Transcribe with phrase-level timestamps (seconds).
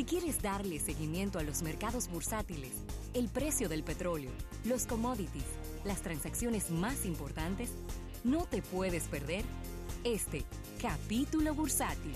[0.00, 2.72] Si quieres darle seguimiento a los mercados bursátiles,
[3.12, 4.30] el precio del petróleo,
[4.64, 5.44] los commodities,
[5.84, 7.70] las transacciones más importantes,
[8.24, 9.44] no te puedes perder
[10.02, 10.46] este
[10.80, 12.14] capítulo bursátil.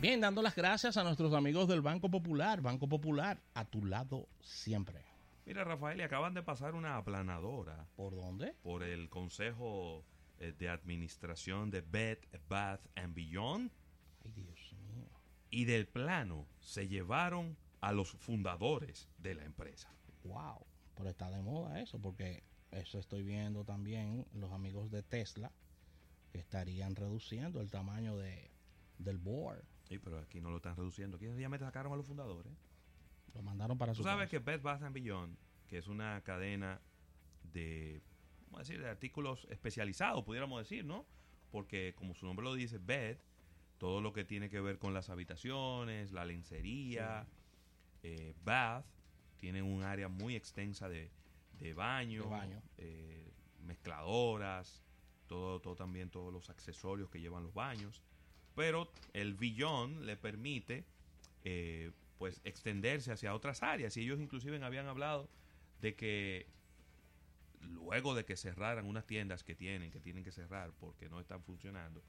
[0.00, 2.60] Bien, dando las gracias a nuestros amigos del Banco Popular.
[2.60, 5.11] Banco Popular, a tu lado siempre.
[5.44, 8.54] Mira, Rafael, y acaban de pasar una aplanadora ¿Por dónde?
[8.62, 10.04] por el Consejo
[10.38, 13.70] eh, de Administración de Bed, Bath and Beyond
[14.24, 15.08] Ay, Dios mío.
[15.50, 19.92] y del plano se llevaron a los fundadores de la empresa.
[20.24, 20.64] Wow.
[20.94, 25.50] Pero está de moda eso, porque eso estoy viendo también los amigos de Tesla
[26.30, 28.50] que estarían reduciendo el tamaño de,
[28.98, 29.64] del board.
[29.88, 31.16] Sí, pero aquí no lo están reduciendo.
[31.16, 32.52] Aquí ya me sacaron a los fundadores.
[33.34, 34.30] Lo mandaron para Tú su sabes casa.
[34.30, 35.36] que Bed Bath and Beyond,
[35.68, 36.80] que es una cadena
[37.52, 38.02] de,
[38.58, 41.06] decir, de artículos especializados, pudiéramos decir, ¿no?
[41.50, 43.18] Porque como su nombre lo dice, Bed,
[43.78, 47.26] todo lo que tiene que ver con las habitaciones, la lencería,
[48.02, 48.84] eh, Bath,
[49.38, 51.10] tienen un área muy extensa de,
[51.58, 52.62] de baño, De baño.
[52.78, 54.82] eh, mezcladoras,
[55.26, 58.02] todo, todo también todos los accesorios que llevan los baños.
[58.54, 60.84] Pero el Beyond le permite
[61.44, 61.90] eh,
[62.22, 63.96] pues extenderse hacia otras áreas.
[63.96, 65.28] Y ellos inclusive habían hablado
[65.80, 66.46] de que
[67.62, 71.42] luego de que cerraran unas tiendas que tienen, que tienen que cerrar porque no están
[71.42, 72.00] funcionando,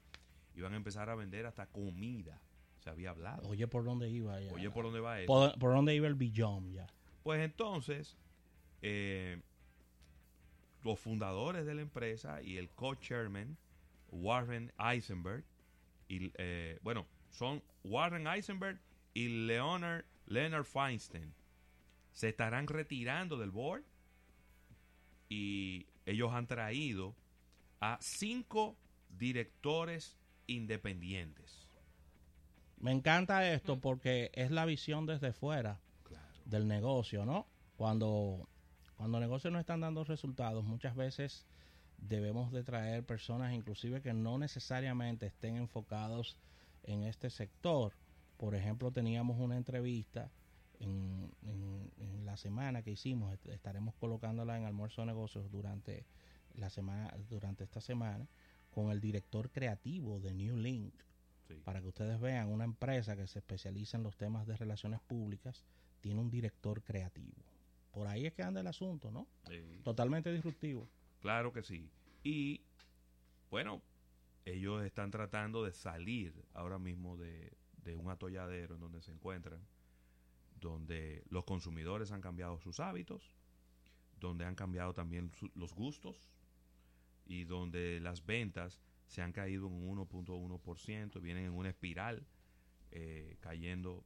[0.54, 2.40] iban a empezar a vender hasta comida.
[2.78, 3.48] Se había hablado.
[3.48, 4.52] Oye, ¿por dónde iba ya?
[4.52, 5.26] Oye, ¿por dónde va eso?
[5.26, 6.86] ¿Por, por dónde iba el billón ya?
[7.24, 8.16] Pues entonces,
[8.82, 9.42] eh,
[10.84, 13.56] los fundadores de la empresa y el co-chairman,
[14.12, 15.42] Warren Eisenberg,
[16.06, 18.78] y, eh, bueno, son Warren Eisenberg
[19.14, 21.32] y Leonard, Leonard Feinstein,
[22.12, 23.84] se estarán retirando del board
[25.28, 27.14] y ellos han traído
[27.80, 28.76] a cinco
[29.08, 31.68] directores independientes.
[32.78, 35.80] Me encanta esto porque es la visión desde fuera
[36.44, 37.46] del negocio, ¿no?
[37.76, 38.48] Cuando,
[38.96, 41.46] cuando negocios no están dando resultados, muchas veces
[41.96, 46.36] debemos de traer personas inclusive que no necesariamente estén enfocados
[46.82, 47.94] en este sector.
[48.36, 50.30] Por ejemplo, teníamos una entrevista
[50.80, 56.04] en, en- en la semana que hicimos, est- estaremos colocándola en almuerzo de negocios durante
[56.56, 58.26] la semana, durante esta semana,
[58.72, 60.92] con el director creativo de New Link,
[61.46, 61.60] Sí.
[61.62, 65.62] para que ustedes vean, una empresa que se especializa en los temas de relaciones públicas
[66.00, 67.36] tiene un director creativo.
[67.92, 69.26] Por ahí es que anda el asunto, ¿no?
[69.84, 70.88] Totalmente disruptivo.
[71.20, 71.90] Claro que sí.
[72.22, 72.62] Y
[73.50, 73.82] bueno,
[74.46, 77.52] ellos están tratando de salir ahora mismo de,
[77.84, 79.60] de un atolladero en donde se encuentran,
[80.60, 83.34] donde los consumidores han cambiado sus hábitos,
[84.18, 86.16] donde han cambiado también su- los gustos
[87.26, 92.26] y donde las ventas se han caído en un 1.1%, vienen en una espiral
[92.90, 94.04] eh, cayendo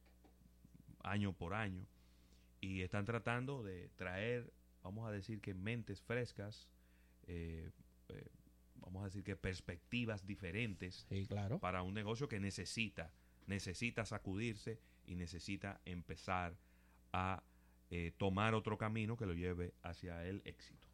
[1.03, 1.85] año por año
[2.59, 4.51] y están tratando de traer,
[4.83, 6.67] vamos a decir que mentes frescas,
[7.27, 7.69] eh,
[8.09, 8.27] eh,
[8.75, 11.59] vamos a decir que perspectivas diferentes Sí, claro.
[11.59, 13.13] para un negocio que necesita,
[13.49, 16.55] necesita sacudirse y necesita empezar
[17.11, 17.43] a
[17.89, 20.87] eh, tomar otro camino que lo lleve hacia el éxito.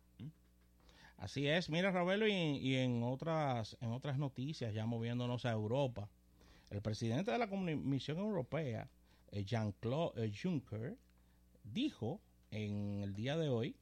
[1.18, 6.10] Así es, mira Ravelo, y, y en otras en otras noticias, ya moviéndonos a Europa,
[6.70, 8.90] el presidente de la Comisión Europea,
[9.32, 10.98] eh, Jean-Claude eh, Juncker,
[11.64, 12.20] dijo
[12.52, 13.78] en el día de hoy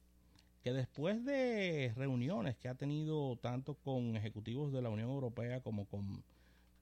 [0.62, 5.86] que después de reuniones que ha tenido tanto con ejecutivos de la Unión Europea como
[5.86, 6.24] con,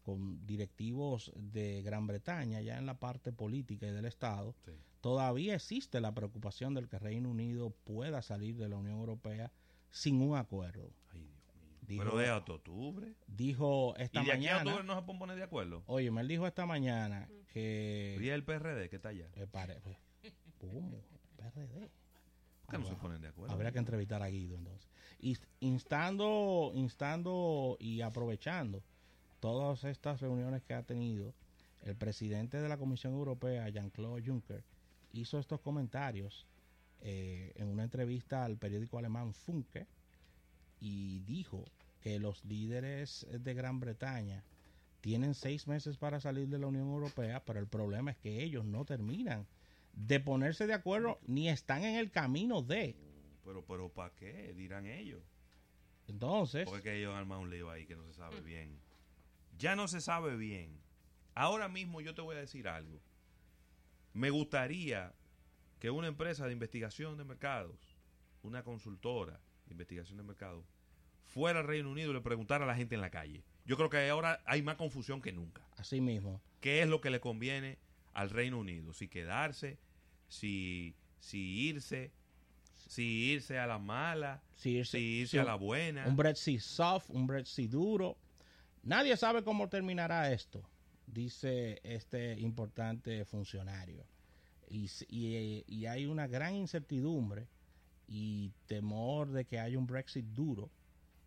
[0.03, 4.73] con directivos de Gran Bretaña, ya en la parte política y del Estado, Sí.
[5.01, 9.53] todavía existe la preocupación del que Reino Unido pueda salir de la Unión Europea
[9.91, 10.91] sin un acuerdo.
[11.13, 11.73] Ay, Dios mío.
[11.83, 13.15] Dijo- Pero de hasta octubre.
[13.27, 15.83] Dijo esta y de aquí a mañana, octubre no se pueden poner de acuerdo.
[15.87, 18.19] oye, me dijo esta mañana que...
[18.21, 19.29] Y el PRD que está allá.
[19.35, 19.81] Eh, pare-
[20.59, 21.03] ¿Cómo?
[21.37, 21.91] PRD.
[22.65, 23.53] ¿Por qué no se ponen de acuerdo?
[23.53, 24.89] Habría que entrevistar a Guido entonces.
[25.61, 28.83] Instando, instando y aprovechando
[29.43, 31.35] todas estas reuniones que ha tenido,
[31.83, 34.63] el presidente de la Comisión Europea, Jean-Claude Juncker,
[35.13, 36.47] hizo estos comentarios
[37.01, 39.89] eh, en una entrevista al periódico alemán Funke
[40.81, 41.65] y dijo
[42.01, 44.45] que los líderes de Gran Bretaña
[45.01, 48.65] tienen seis meses para salir de la Unión Europea, pero el problema es que ellos
[48.65, 49.49] no terminan
[49.93, 52.95] de ponerse de acuerdo ni están en el camino de.
[53.45, 54.55] Pero, pero ¿para qué?
[54.57, 55.21] Dirán ellos.
[56.07, 58.79] Entonces, Porque ellos han armado un lío ahí que no se sabe bien.
[59.63, 60.77] Ya no se sabe bien.
[61.37, 63.01] Ahora mismo yo te voy a decir algo.
[64.13, 65.15] Me gustaría
[65.79, 67.77] que una empresa de investigación de mercados,
[68.43, 70.65] una consultora de investigación de mercados,
[71.33, 73.45] fuera al Reino Unido y le preguntara a la gente en la calle.
[73.65, 75.63] Yo creo que ahora hay más confusión que nunca.
[75.77, 76.41] Así mismo.
[76.61, 77.79] ¿Qué es lo que le conviene
[78.15, 78.93] al Reino Unido?
[78.93, 79.79] Si quedarse,
[80.29, 81.39] si, si
[81.69, 82.11] irse,
[82.89, 86.05] si irse a la mala, Si irse- si irse si a la buena.
[86.09, 88.17] Un Brexit soft, un Brexit duro.
[88.83, 90.63] Nadie sabe cómo terminará esto,
[91.07, 94.05] dice este importante funcionario.
[94.69, 94.91] Y,
[95.67, 97.47] y hay una gran incertidumbre
[98.09, 100.71] y temor de que haya un Brexit duro,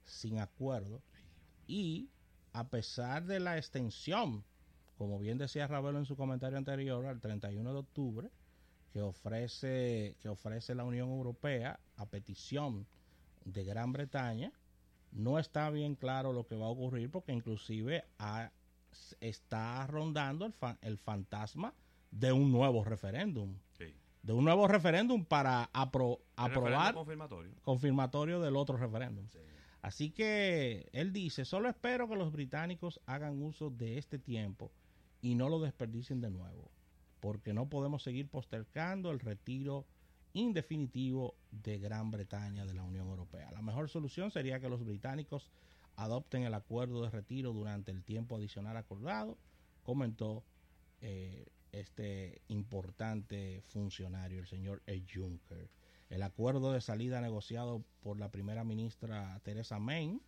[0.04, 1.02] sin acuerdo.
[1.68, 2.10] Y
[2.54, 4.44] a pesar de la extensión,
[4.98, 8.30] como bien decía Ravelo en su comentario anterior, al 31 de octubre,
[8.94, 12.88] que ofrece, que ofrece la Unión Europea a petición
[13.44, 14.52] de Gran Bretaña,
[15.16, 18.52] no está bien claro lo que va a ocurrir porque inclusive ha-
[19.20, 21.74] está rondando el, fa- el fantasma
[22.12, 23.94] de un nuevo referéndum, Sí.
[24.24, 27.52] de un nuevo referéndum para apro- aprobar confirmatorio.
[27.64, 29.28] confirmatorio del otro referéndum.
[29.30, 29.40] Sí.
[29.82, 34.72] Así que él dice, solo espero que los británicos hagan uso de este tiempo
[35.22, 36.72] y no lo desperdicien de nuevo,
[37.20, 39.86] porque no podemos seguir postergando el retiro
[40.36, 43.50] indefinitivo de Gran Bretaña de la Unión Europea.
[43.52, 45.50] La mejor solución sería que los británicos
[45.96, 49.38] adopten el acuerdo de retiro durante el tiempo adicional acordado,
[49.84, 50.44] comentó
[51.02, 55.02] eh, este importante funcionario, el señor E.
[55.12, 55.70] Juncker.
[56.10, 60.20] El acuerdo de salida negociado por la primera ministra Theresa May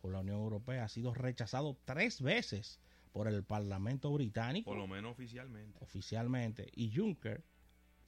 [0.00, 2.78] con la Unión Europea ha sido rechazado tres veces
[3.12, 5.78] por el Parlamento británico Por lo menos oficialmente.
[5.82, 7.42] oficialmente y Juncker,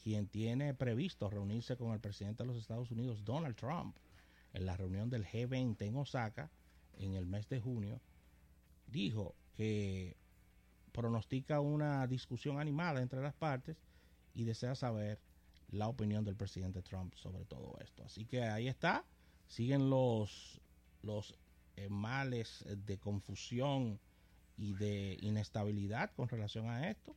[0.02, 3.96] quien tiene previsto reunirse con el presidente de los Estados Unidos, Donald Trump,
[4.52, 6.50] en la reunión del G20 en Osaka
[6.96, 8.00] en el mes de junio,
[8.86, 10.16] dijo que
[10.92, 13.76] pronostica una discusión animada entre las partes
[14.34, 15.20] y desea saber
[15.70, 18.02] la opinión del presidente Trump sobre todo esto.
[18.04, 19.04] Así que ahí está,
[19.46, 20.60] siguen los,
[21.02, 21.34] los
[21.76, 24.00] eh, males de confusión
[24.56, 27.14] y de inestabilidad con relación a esto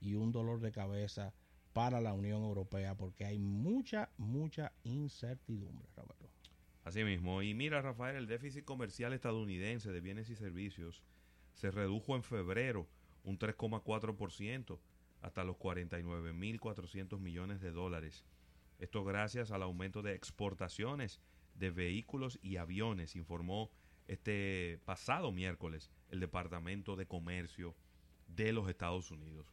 [0.00, 1.32] y un dolor de cabeza
[1.72, 6.28] para la Unión Europea porque hay mucha, mucha incertidumbre, Roberto.
[6.84, 7.42] Así mismo.
[7.42, 11.02] Y mira, Rafael, el déficit comercial estadounidense de bienes y servicios
[11.54, 12.88] se redujo en febrero
[13.24, 14.78] un 3,4%
[15.20, 18.24] hasta los 49.400 millones de dólares.
[18.78, 21.20] Esto gracias al aumento de exportaciones
[21.54, 23.70] de vehículos y aviones, informó
[24.08, 27.76] este pasado miércoles el Departamento de Comercio
[28.26, 29.46] de los Estados Unidos.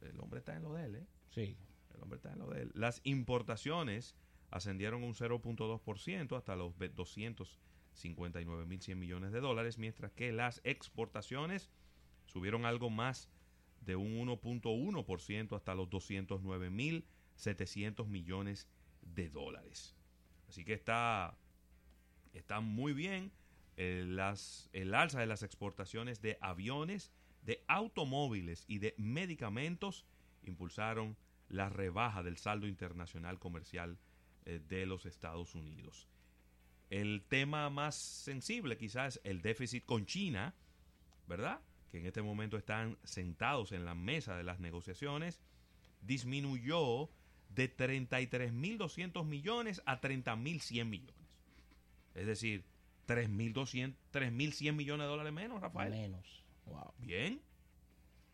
[0.00, 1.06] El hombre está en lo de él, ¿eh?
[1.30, 1.56] Sí,
[1.94, 2.72] El hombre está en lo de él.
[2.74, 4.16] Las importaciones
[4.50, 11.70] ascendieron un 0.2% hasta los ve- 259.100 millones de dólares, mientras que las exportaciones
[12.26, 13.28] subieron algo más
[13.80, 18.68] de un 1.1% hasta los 209.700 millones
[19.02, 19.94] de dólares.
[20.48, 21.36] Así que está,
[22.32, 23.32] está muy bien
[23.76, 30.04] eh, las, el alza de las exportaciones de aviones, de automóviles y de medicamentos
[30.42, 31.16] impulsaron
[31.48, 33.98] la rebaja del saldo internacional comercial
[34.44, 36.08] eh, de los Estados Unidos.
[36.90, 40.54] El tema más sensible quizás es el déficit con China,
[41.26, 41.60] ¿verdad?
[41.90, 45.40] Que en este momento están sentados en la mesa de las negociaciones,
[46.00, 47.10] disminuyó
[47.50, 51.14] de 33.200 millones a 30.100 millones.
[52.14, 52.64] Es decir,
[53.06, 55.90] 3.200, 3.100 millones de dólares menos, Rafael.
[55.90, 56.44] menos.
[56.66, 56.92] Wow.
[56.98, 57.40] Bien.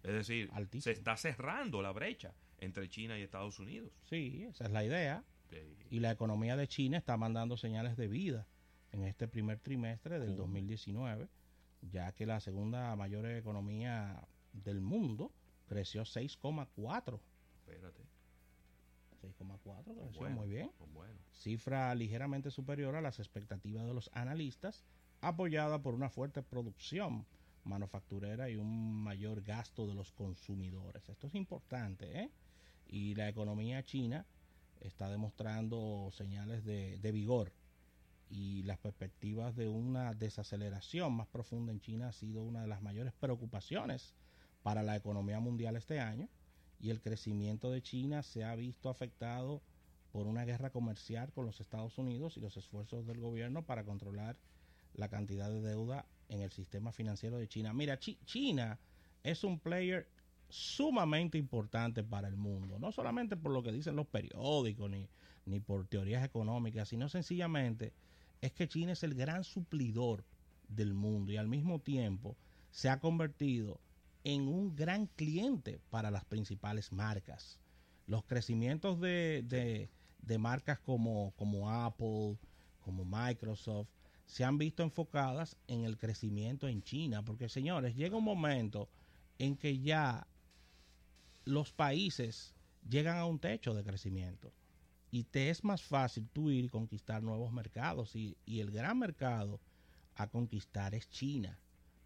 [0.05, 0.83] Es decir, Altísimo.
[0.83, 3.91] se está cerrando la brecha entre China y Estados Unidos.
[4.09, 5.25] Sí, esa es la idea.
[5.91, 8.47] Y la economía de China está mandando señales de vida
[8.93, 10.37] en este primer trimestre del Oh.
[10.37, 11.29] 2019,
[11.91, 15.33] ya que la segunda mayor economía del mundo
[15.67, 17.21] creció 6,4.
[17.67, 18.03] espérate.
[19.23, 20.71] 6,4, creció Bueno, muy bien.
[20.79, 21.15] pues bueno.
[21.33, 24.85] cifra ligeramente superior a las expectativas de los analistas,
[25.21, 27.25] apoyada por una fuerte producción
[27.65, 31.09] manufacturera y un mayor gasto de los consumidores.
[31.09, 32.31] Esto es importante, ¿eh?
[32.87, 34.27] Y la economía china
[34.81, 37.53] está demostrando señales de, de vigor
[38.31, 42.83] y las perspectivas de una desaceleración más profunda en China ha sido una de las
[42.83, 44.15] mayores preocupaciones
[44.63, 46.29] para la economía mundial este año
[46.81, 49.63] y el crecimiento de China se ha visto afectado
[50.13, 54.37] por una guerra comercial con los Estados Unidos y los esfuerzos del gobierno para controlar
[54.95, 57.73] la cantidad de deuda en el sistema financiero de China.
[57.73, 58.79] Mira, Chi- China
[59.23, 60.07] es un player
[60.49, 65.09] sumamente importante para el mundo, no solamente por lo que dicen los periódicos ni,
[65.47, 67.93] ni por teorías económicas, sino sencillamente
[68.41, 70.25] es que China es el gran suplidor
[70.69, 72.37] del mundo y al mismo tiempo
[72.71, 73.81] se ha convertido
[74.23, 77.59] en un gran cliente para las principales marcas.
[78.07, 79.89] Los crecimientos de, de-
[80.21, 82.37] de marcas como, como Apple,
[82.83, 83.89] como Microsoft,
[84.27, 88.89] se han visto enfocadas en el crecimiento en China, porque señores, llega un momento
[89.39, 90.27] en que ya
[91.45, 92.55] los países
[92.89, 94.53] llegan a un techo de crecimiento.
[95.11, 98.17] Y te es más fácil tú ir y conquistar nuevos mercados.
[98.17, 99.61] Y, y el gran mercado
[100.17, 101.59] a conquistar es China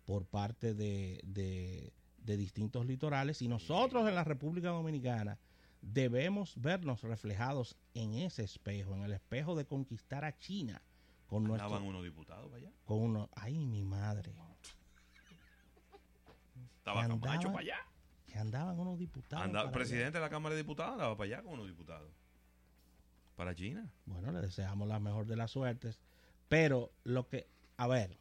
[0.04, 3.40] por parte de, de, de distintos litorales.
[3.40, 5.38] Y nosotros en la República Dominicana
[5.80, 10.82] debemos vernos reflejados en ese espejo, en el espejo de conquistar a China
[11.28, 12.70] con Andaban nuestro unos diputados para allá.
[12.84, 14.32] con uno, ay mi madre,
[16.78, 17.76] Estaba Que andaban- para allá.
[18.26, 19.44] que andaban unos diputados.
[19.44, 22.10] Anda- para presidente de la Cámara de Diputados andaba para allá con unos diputados.
[23.36, 23.88] Para China.
[24.06, 26.00] Bueno, le deseamos la mejor de las suertes,
[26.48, 28.16] pero lo que, a ver,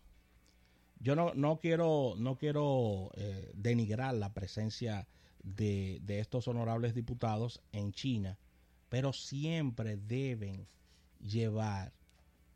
[0.99, 5.07] yo no, no quiero, no quiero eh, denigrar la presencia
[5.43, 8.37] de, de estos honorables diputados en China,
[8.89, 10.67] pero siempre deben
[11.21, 11.93] llevar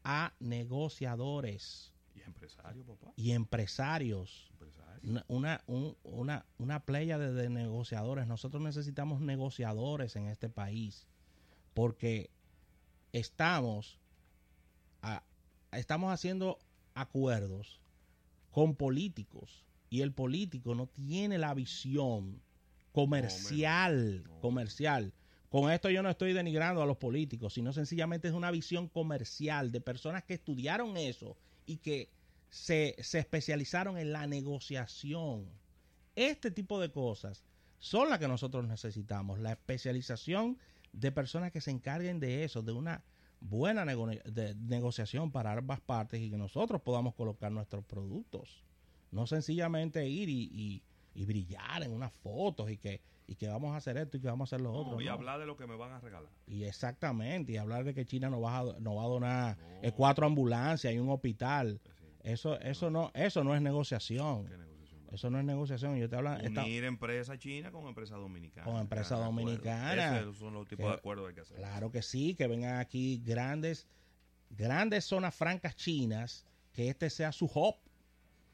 [0.04, 3.14] a negociadores Y empresario, papá.
[3.16, 5.10] y empresarios Empresario.
[5.10, 8.28] una, una, un- una, una playa de, de negociadores.
[8.28, 11.08] Nosotros necesitamos negociadores en este país
[11.74, 12.30] porque
[13.14, 14.00] estamos,
[15.02, 15.24] a-
[15.72, 16.60] estamos haciendo
[16.94, 17.80] acuerdos
[18.52, 22.42] con políticos y el político no tiene la visión
[22.92, 24.40] comercial, No.
[24.40, 25.14] comercial.
[25.52, 29.72] Con esto yo no estoy denigrando a los políticos, sino sencillamente es una visión comercial
[29.72, 32.10] de personas que estudiaron eso y que
[32.50, 35.60] se, se especializaron en la negociación.
[36.16, 37.46] Este tipo de cosas
[37.80, 40.58] son las que nosotros necesitamos, la especialización
[40.94, 43.04] de personas que se encarguen de eso, de una
[43.42, 48.64] buena negociación para ambas partes y que nosotros podamos colocar nuestros productos.
[49.12, 53.74] No sencillamente ir y, y- y brillar en unas fotos y que, y que vamos
[53.74, 55.00] a hacer esto y que vamos a hacer lo No, otro.
[55.02, 55.14] y no.
[55.14, 56.30] hablar de lo que me van a regalar.
[56.48, 59.66] Y exactamente, y hablar de que China nos va a, nos va a donar No.
[59.84, 61.80] eh, cuatro ambulancias y un hospital.
[61.84, 61.92] Sí,
[62.24, 64.46] Eso, eso no, eso no es negociación.
[64.48, 65.96] ¿qué negociación va a Eso no es negociación.
[65.98, 68.66] Yo te hablo, Unir empresa china con empresa dominicana.
[68.70, 70.20] Con empresa dominicana.
[70.20, 71.56] Esos son los tipos Que- de acuerdos que hay que hacer.
[71.58, 73.88] claro que sí, que vengan aquí grandes,
[74.50, 77.76] grandes zonas francas chinas, que este sea su hub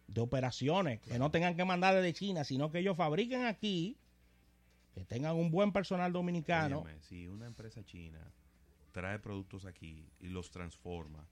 [0.07, 3.97] de operaciones, que no tengan que mandar desde China, sino que ellos fabriquen aquí,
[4.97, 6.79] que tengan un buen personal dominicano.
[6.79, 8.19] Óyeme, si una empresa china
[8.91, 11.27] trae productos aquí y los transforma,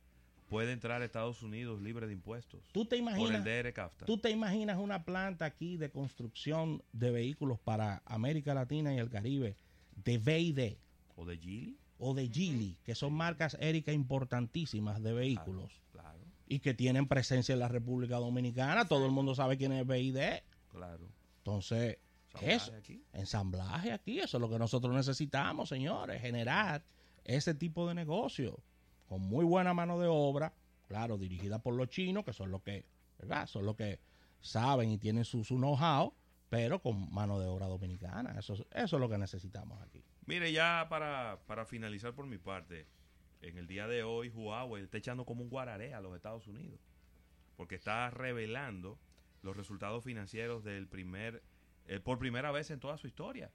[0.47, 2.69] puede entrar a Estados Unidos libre de impuestos.
[2.71, 3.43] ¿Tú te por el imaginas?
[3.43, 4.05] DR CAFTA.
[4.05, 9.09] ¿Tú te imaginas una planta aquí de construcción de vehículos para América Latina y el
[9.09, 9.55] Caribe
[9.95, 10.77] de V&D
[11.15, 11.79] o de Gili.
[11.97, 17.53] o de Geely, que son marcas éricas importantísimas de vehículos Claro, y que tienen presencia
[17.53, 18.85] en la República Dominicana?
[18.85, 20.43] Todo el mundo sabe quién es V&D.
[20.71, 21.09] claro.
[21.37, 21.97] Entonces,
[22.41, 23.03] Ensamblaje eso, aquí.
[23.13, 26.83] ensamblaje aquí, eso es lo que nosotros necesitamos, señores, generar
[27.23, 28.59] ese tipo de negocio
[29.07, 30.53] con muy buena mano de obra,
[30.87, 32.85] claro, dirigida por los chinos, que son los que,
[33.19, 33.47] ¿verdad?
[33.47, 33.99] Son los que
[34.41, 36.13] saben y tienen su, su know-how,
[36.49, 38.37] pero con mano de obra dominicana.
[38.37, 40.03] Eso, es- eso es lo que necesitamos aquí.
[40.25, 42.87] Mire, ya para, para finalizar por mi parte,
[43.41, 46.79] en el día de hoy Huawei está echando como un guararé a los Estados Unidos,
[47.57, 48.97] porque está revelando
[49.43, 51.43] los resultados financieros del primer,
[51.87, 53.51] eh, por primera vez en toda su historia,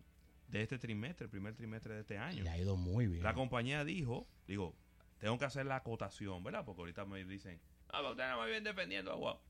[0.51, 2.43] de este trimestre, el primer trimestre de este año.
[2.43, 3.23] Le ha ido muy bien.
[3.23, 4.75] La compañía dijo, digo,
[5.19, 6.65] tengo que hacer la acotación, ¿verdad?
[6.65, 9.41] Porque ahorita me dicen, ah, pero usted no me viene defendiendo a Huawei.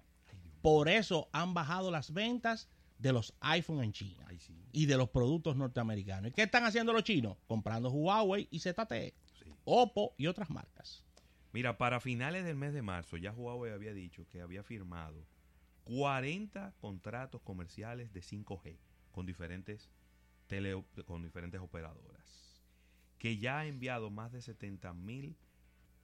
[0.62, 4.96] Por eso han bajado las ventas de los iPhone en China Ay, sí, y de
[4.96, 6.32] los productos norteamericanos.
[6.32, 7.38] ¿Y qué están haciendo los chinos?
[7.48, 9.53] Comprando Huawei y ZTE, sí.
[9.65, 11.03] Oppo y otras marcas.
[11.51, 15.27] Mira, para finales del mes de marzo ya Huawei había dicho que había firmado
[15.84, 18.77] 40 contratos comerciales de 5G
[19.12, 19.89] con diferentes
[20.48, 22.62] tele, con diferentes operadoras,
[23.20, 25.36] que ya ha enviado más de 70 mil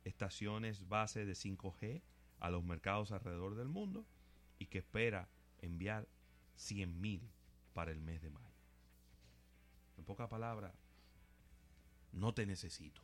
[0.03, 2.01] estaciones base de 5G
[2.39, 4.05] a los mercados alrededor del mundo
[4.59, 5.27] y que espera
[5.61, 6.07] enviar
[6.55, 7.21] 100 mil
[7.73, 8.45] para el mes de mayo.
[9.97, 10.73] En pocas palabras,
[12.11, 13.01] no te necesito,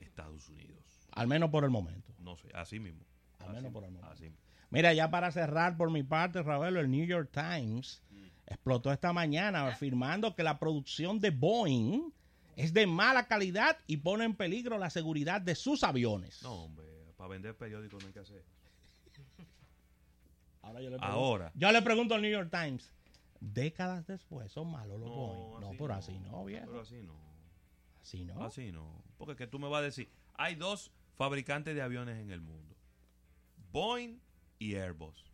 [0.00, 0.78] Estados Unidos.
[1.12, 2.12] Al menos por el momento.
[2.18, 3.04] No sé, así mismo.
[3.40, 4.10] Al Así menos por el momento.
[4.10, 4.32] así.
[4.70, 8.02] Mira, ya para cerrar por mi parte, Ravelo, el New York Times
[8.46, 12.12] explotó esta mañana afirmando que la producción de Boeing
[12.56, 16.42] es de mala calidad y pone en peligro la seguridad de sus aviones.
[16.42, 18.42] No, hombre, para vender periódicos no hay que hacer.
[20.66, 21.52] Ahora yo le pregunto, Ahora.
[21.54, 22.92] yo le pregunto al New York Times,
[23.40, 25.60] décadas después, ¿son malos los No, Boeing?
[25.60, 26.66] No, pero así no, viejo.
[26.66, 27.14] Pero así no.
[28.02, 28.44] Así no.
[28.44, 29.02] Así no.
[29.18, 32.74] Porque que tú me vas a decir, hay dos fabricantes de aviones en el mundo.
[33.72, 34.18] Boeing
[34.58, 35.24] y Airbus.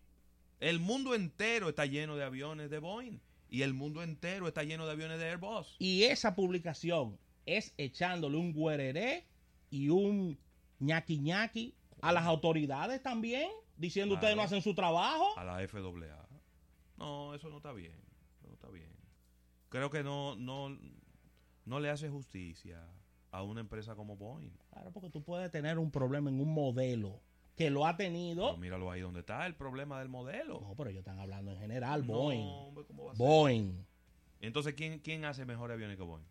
[0.61, 4.87] El mundo entero está lleno de aviones de Boeing y el mundo entero está lleno
[4.87, 5.77] de aviones de Airbus.
[5.79, 9.27] Y esa publicación es echándole un güereré
[9.71, 10.39] y un
[10.79, 13.49] ñaqui ñaqui a las autoridades también,
[13.83, 15.37] diciendo ustedes no hacen su trabajo.
[15.37, 16.29] A la FAA.
[16.97, 17.93] No, eso no está bien.
[18.47, 18.91] No está bien.
[19.69, 20.79] Creo que no, no,
[21.65, 22.87] no le hace justicia
[23.33, 24.53] a una empresa como Boeing.
[24.71, 27.21] Claro, porque tú puedes tener un problema en un modelo
[27.57, 28.47] que lo ha tenido.
[28.47, 30.61] Pero míralo ahí donde está el problema del modelo.
[30.61, 32.47] No, pero ellos están hablando en general, No, Boeing.
[32.47, 33.27] hombre, ¿cómo va a ser?
[33.27, 33.85] Boeing.
[34.41, 36.25] Entonces, ¿quién, ¿quién hace mejores aviones que Boeing?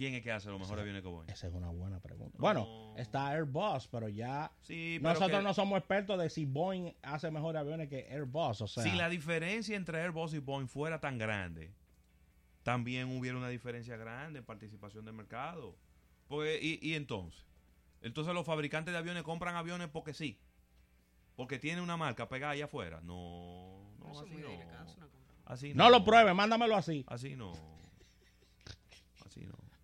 [0.00, 1.28] ¿Quién es que hace los mejores aviones que Boeing?
[1.28, 2.32] Esa es una buena pregunta.
[2.38, 2.40] No.
[2.40, 6.94] Bueno, está Airbus, pero ya Sí, pero nosotros que- no somos expertos de si Boeing
[7.02, 8.62] hace mejores aviones que Airbus.
[8.62, 11.74] O sea, si la diferencia entre Airbus y Boeing fuera tan grande,
[12.62, 15.76] también hubiera una diferencia grande en participación de mercado.
[16.28, 17.44] Porque, y, y entonces,
[18.00, 20.40] entonces los fabricantes de aviones compran aviones porque sí,
[21.36, 23.02] porque tiene una marca pegada allá afuera.
[23.02, 24.48] No, no, así no.
[25.44, 27.04] Así no lo pruebe, mándamelo así.
[27.06, 27.52] Así no.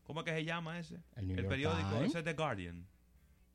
[0.06, 0.96] ¿Cómo es que se llama ese?
[1.16, 2.08] El New York periódico, Times.
[2.10, 2.86] ese es The Guardian.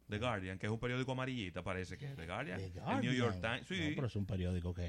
[0.10, 2.58] The Guardian, que es un periódico amarillita, parece que es The Guardian.
[2.60, 3.16] The El New Guardian.
[3.16, 3.90] York Times, sí.
[3.90, 4.82] No, pero es un periódico que.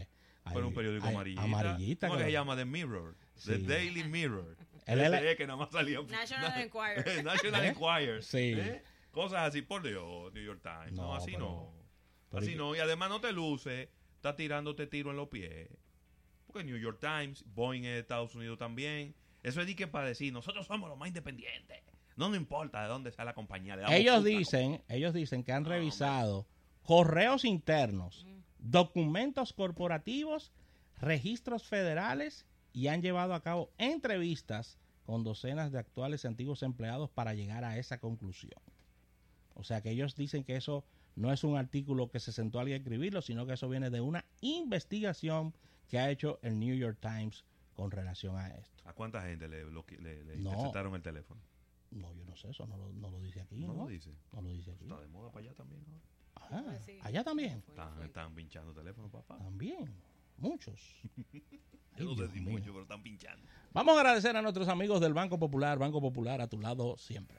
[0.44, 1.42] hay- pero un periódico hay amarillita.
[1.44, 2.56] amarillita ¿Cómo que que se llama?
[2.56, 3.14] The Mirror.
[3.46, 3.58] The.
[3.58, 4.56] Daily Mirror.
[4.86, 6.00] El Ese L- es que nada más salía.
[6.02, 7.24] National Enquirer.
[7.24, 7.68] National ¿Eh?
[7.68, 8.24] Enquirer.
[8.24, 8.54] Sí.
[8.56, 8.82] ¿Eh?
[9.12, 10.92] Cosas así, por Dios, New York Times.
[10.94, 11.72] No, No, así pero- no.
[12.30, 12.74] pero así y- no.
[12.74, 15.68] Y además no te luce, está tirándote tiro en los pies.
[16.48, 19.14] Porque New York Times, Boeing en Estados Unidos también.
[19.42, 21.80] Eso es de que para decir, nosotros somos los más independientes.
[22.16, 23.74] No nos importa de dónde sea la compañía.
[23.76, 26.46] le damos Ellos puta dicen, ellos dicen que han No, revisado
[26.82, 28.26] correos internos,
[28.58, 30.52] documentos corporativos,
[31.00, 37.10] registros federales y han llevado a cabo entrevistas con docenas de actuales y antiguos empleados
[37.10, 38.60] para llegar a esa conclusión.
[39.54, 40.84] O sea que ellos dicen que eso
[41.16, 44.00] no es un artículo que se sentó alguien a escribirlo, sino que eso viene de
[44.00, 45.54] una investigación
[45.88, 47.44] que ha hecho el New York Times
[47.82, 48.88] con relación a esto.
[48.88, 50.50] ¿A cuánta gente le, bloque- le, le No.
[50.50, 51.40] interceptaron el teléfono?
[51.90, 53.56] No, yo no sé, eso no lo, no lo dice aquí.
[53.58, 54.14] No No, lo dice.
[54.32, 54.84] No lo dice aquí.
[54.84, 55.82] Está de moda para allá también.
[55.88, 56.00] ¿no?
[56.36, 56.98] Ah, Pues sí.
[57.02, 57.58] allá también.
[57.68, 59.36] Están, están pinchando teléfono, papá.
[59.38, 59.92] También.
[60.38, 60.80] Muchos.
[61.96, 63.46] Yo no Ay, sé si mucho, pero están pinchando.
[63.72, 65.76] Vamos a agradecer a nuestros amigos del Banco Popular.
[65.78, 67.36] Banco Popular a tu lado siempre.